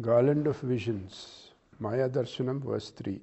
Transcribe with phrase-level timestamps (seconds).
[0.00, 3.20] Garland of Visions, Maya Darshanam, verse 3.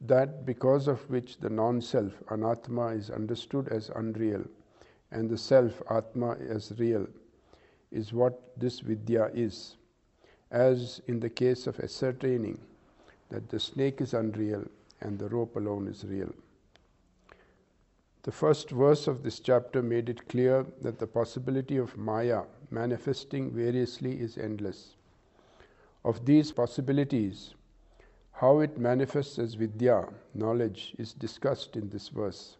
[0.00, 4.44] That because of which the non self, Anatma, is understood as unreal
[5.10, 7.06] and the self, Atma, as real,
[7.90, 9.76] is what this Vidya is,
[10.50, 12.58] as in the case of ascertaining
[13.28, 14.64] that the snake is unreal
[15.02, 16.32] and the rope alone is real.
[18.22, 23.50] The first verse of this chapter made it clear that the possibility of Maya manifesting
[23.50, 24.96] variously is endless
[26.06, 27.54] of these possibilities,
[28.30, 32.58] how it manifests as vidya, knowledge, is discussed in this verse.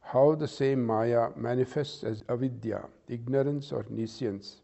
[0.00, 4.60] How the same Maya manifests as avidya, ignorance or nescience,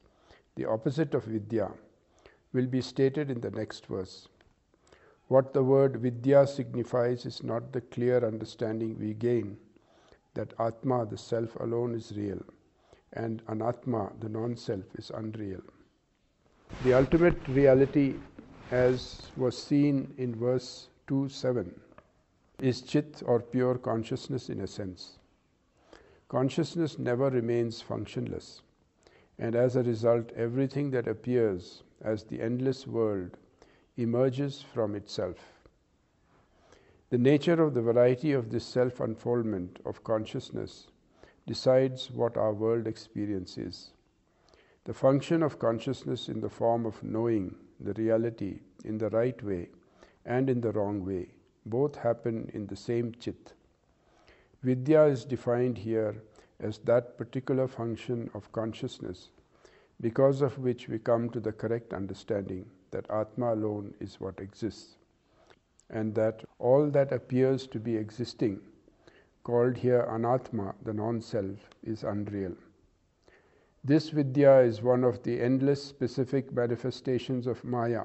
[0.54, 1.72] the opposite of vidya,
[2.52, 4.28] will be stated in the next verse.
[5.26, 9.56] What the word vidya signifies is not the clear understanding we gain
[10.34, 12.40] that Atma, the self alone, is real,
[13.14, 15.62] and Anatma, the non self, is unreal.
[16.82, 18.16] The ultimate reality,
[18.70, 21.80] as was seen in verse 2 7,
[22.60, 25.18] is Chit or pure consciousness in a sense.
[26.28, 28.62] Consciousness never remains functionless,
[29.38, 33.38] and as a result, everything that appears as the endless world
[33.96, 35.38] emerges from itself.
[37.10, 40.88] The nature of the variety of this self unfoldment of consciousness
[41.46, 43.92] decides what our world experience is.
[44.84, 49.70] The function of consciousness in the form of knowing the reality in the right way
[50.26, 51.30] and in the wrong way
[51.66, 53.54] both happen in the same chit.
[54.62, 56.22] Vidya is defined here
[56.60, 59.30] as that particular function of consciousness
[60.00, 64.96] because of which we come to the correct understanding that Atma alone is what exists,
[65.90, 68.60] and that all that appears to be existing,
[69.42, 72.54] called here Anatma, the non self, is unreal.
[73.86, 78.04] This Vidya is one of the endless specific manifestations of Maya.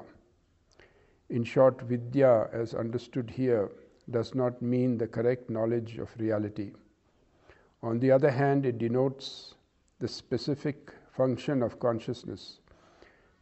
[1.30, 3.70] In short, Vidya, as understood here,
[4.10, 6.72] does not mean the correct knowledge of reality.
[7.82, 9.54] On the other hand, it denotes
[10.00, 12.58] the specific function of consciousness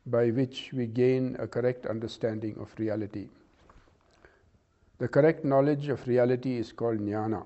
[0.07, 3.31] by which we gain a correct understanding of reality.
[4.99, 7.45] The correct knowledge of reality is called jnana,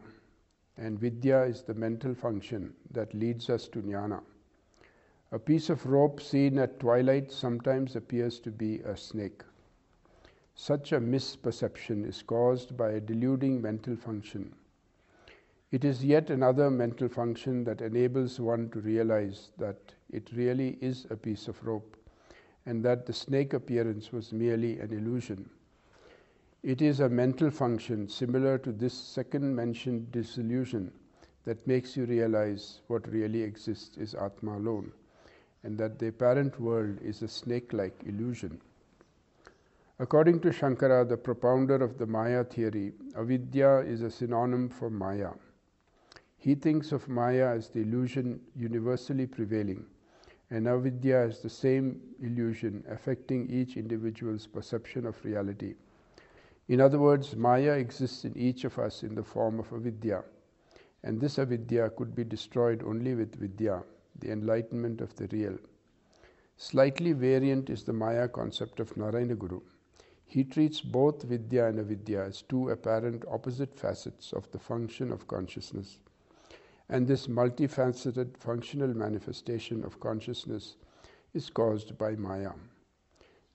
[0.76, 4.20] and vidya is the mental function that leads us to jnana.
[5.34, 9.42] A piece of rope seen at twilight sometimes appears to be a snake.
[10.54, 14.54] Such a misperception is caused by a deluding mental function.
[15.70, 21.06] It is yet another mental function that enables one to realize that it really is
[21.08, 21.96] a piece of rope
[22.66, 25.48] and that the snake appearance was merely an illusion.
[26.62, 30.92] It is a mental function similar to this second mentioned disillusion
[31.46, 34.92] that makes you realize what really exists is Atma alone
[35.64, 38.60] and that the apparent world is a snake like illusion.
[39.98, 45.30] According to Shankara, the propounder of the Maya theory, avidya is a synonym for Maya.
[46.36, 49.84] He thinks of Maya as the illusion universally prevailing,
[50.50, 55.76] and avidya as the same illusion affecting each individual's perception of reality.
[56.66, 60.24] In other words, Maya exists in each of us in the form of avidya,
[61.04, 63.84] and this avidya could be destroyed only with vidya,
[64.18, 65.58] the enlightenment of the real.
[66.56, 69.60] Slightly variant is the Maya concept of Narayana Guru.
[70.24, 75.26] He treats both Vidya and Avidya as two apparent opposite facets of the function of
[75.26, 75.98] consciousness.
[76.88, 80.76] And this multifaceted functional manifestation of consciousness
[81.34, 82.52] is caused by Maya.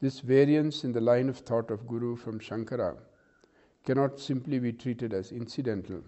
[0.01, 2.97] This variance in the line of thought of Guru from Shankara
[3.85, 6.01] cannot simply be treated as incidental.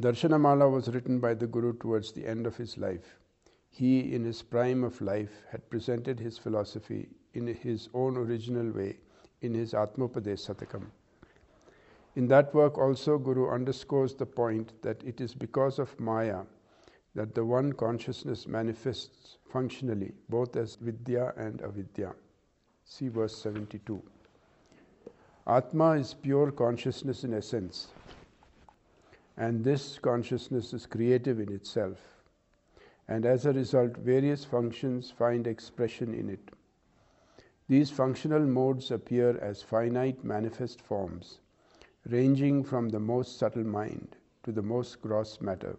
[0.00, 3.16] Darshanamala was written by the Guru towards the end of his life
[3.76, 8.96] he, in his prime of life, had presented his philosophy in his own original way
[9.42, 10.86] in his Atmopadesh Satakam.
[12.14, 16.44] In that work, also, Guru underscores the point that it is because of Maya
[17.14, 22.14] that the one consciousness manifests functionally both as Vidya and Avidya.
[22.86, 24.02] See verse 72.
[25.46, 27.88] Atma is pure consciousness in essence,
[29.36, 32.15] and this consciousness is creative in itself
[33.08, 36.50] and as a result, various functions find expression in it.
[37.68, 41.40] These functional modes appear as finite manifest forms,
[42.08, 45.76] ranging from the most subtle mind to the most gross matter.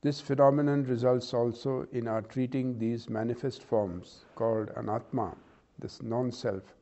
[0.00, 5.36] This phenomenon results also in our treating these manifest forms, called anatma,
[5.78, 6.74] this non self,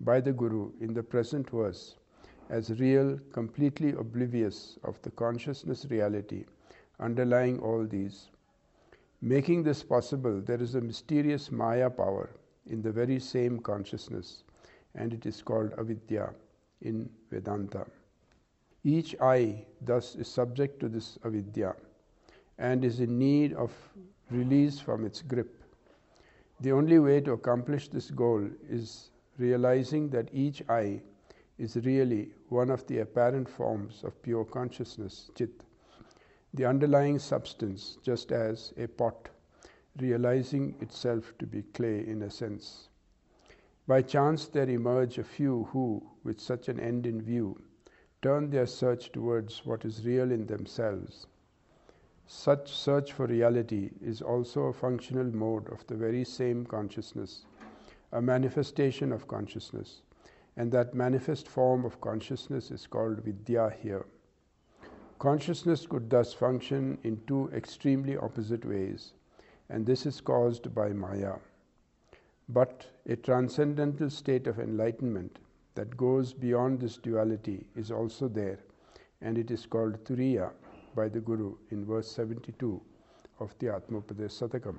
[0.00, 1.96] by the Guru in the present verse
[2.50, 6.44] as real, completely oblivious of the consciousness reality
[6.98, 8.30] underlying all these
[9.20, 12.30] Making this possible, there is a mysterious Maya power
[12.66, 14.44] in the very same consciousness,
[14.94, 16.32] and it is called avidya
[16.82, 17.84] in Vedanta.
[18.84, 21.74] Each I thus is subject to this avidya
[22.58, 23.72] and is in need of
[24.30, 25.64] release from its grip.
[26.60, 31.00] The only way to accomplish this goal is realizing that each I
[31.58, 35.50] is really one of the apparent forms of pure consciousness, chit,
[36.54, 39.28] the underlying substance, just as a pot
[40.00, 42.88] realizing itself to be clay in a sense.
[43.86, 47.60] By chance, there emerge a few who, with such an end in view,
[48.22, 51.26] turn their search towards what is real in themselves.
[52.26, 57.46] Such search for reality is also a functional mode of the very same consciousness,
[58.12, 60.02] a manifestation of consciousness,
[60.56, 64.04] and that manifest form of consciousness is called vidya here.
[65.18, 69.14] Consciousness could thus function in two extremely opposite ways,
[69.68, 71.34] and this is caused by Maya.
[72.48, 75.40] But a transcendental state of enlightenment
[75.74, 78.60] that goes beyond this duality is also there,
[79.20, 80.52] and it is called Turiya
[80.94, 82.80] by the Guru in verse 72
[83.40, 84.78] of the Atmopadesh Satakam.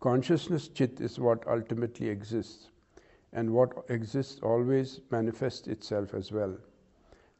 [0.00, 2.68] Consciousness chit is what ultimately exists,
[3.32, 6.54] and what exists always manifests itself as well.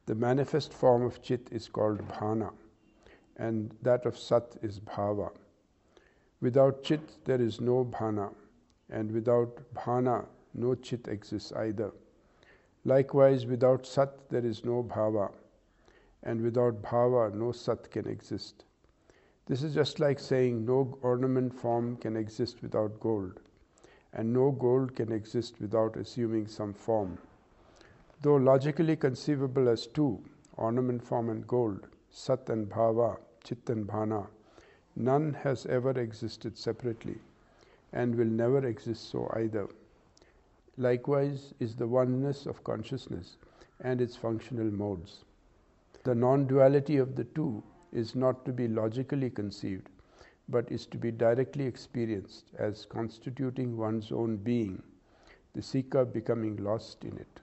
[0.08, 2.50] The manifest form of chit is called bhana,
[3.37, 5.31] and that of sat is bhava.
[6.40, 8.32] Without chit, there is no bhana,
[8.88, 10.25] and without bhana,
[10.55, 11.93] no chit exists either.
[12.87, 15.31] Likewise, without Sat, there is no Bhava,
[16.22, 18.64] and without Bhava, no Sat can exist.
[19.44, 23.40] This is just like saying no ornament form can exist without gold,
[24.14, 27.19] and no gold can exist without assuming some form.
[28.20, 30.20] Though logically conceivable as two,
[30.56, 34.26] ornament form and gold, Sat and Bhava, Chit and Bhana,
[34.97, 37.19] none has ever existed separately
[37.93, 39.69] and will never exist so either
[40.79, 43.37] likewise is the oneness of consciousness
[43.81, 45.25] and its functional modes.
[46.05, 47.62] The non duality of the two
[47.93, 49.88] is not to be logically conceived,
[50.49, 54.82] but is to be directly experienced as constituting one's own being,
[55.55, 57.41] the seeker becoming lost in it.